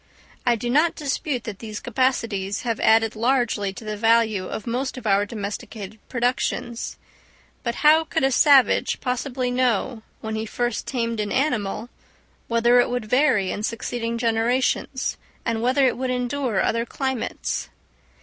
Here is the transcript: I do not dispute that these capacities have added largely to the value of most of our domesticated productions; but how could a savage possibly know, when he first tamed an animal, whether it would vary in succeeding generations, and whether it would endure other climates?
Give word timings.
I 0.47 0.55
do 0.55 0.67
not 0.67 0.95
dispute 0.95 1.43
that 1.43 1.59
these 1.59 1.79
capacities 1.79 2.63
have 2.63 2.79
added 2.79 3.15
largely 3.15 3.71
to 3.73 3.85
the 3.85 3.95
value 3.95 4.47
of 4.47 4.65
most 4.65 4.97
of 4.97 5.05
our 5.05 5.27
domesticated 5.27 5.99
productions; 6.09 6.97
but 7.61 7.75
how 7.85 8.05
could 8.05 8.23
a 8.23 8.31
savage 8.31 8.99
possibly 8.99 9.51
know, 9.51 10.01
when 10.19 10.33
he 10.33 10.47
first 10.47 10.87
tamed 10.87 11.19
an 11.19 11.31
animal, 11.31 11.89
whether 12.47 12.79
it 12.79 12.89
would 12.89 13.05
vary 13.05 13.51
in 13.51 13.61
succeeding 13.61 14.17
generations, 14.17 15.17
and 15.45 15.61
whether 15.61 15.85
it 15.85 15.95
would 15.99 16.09
endure 16.09 16.63
other 16.63 16.83
climates? 16.83 17.69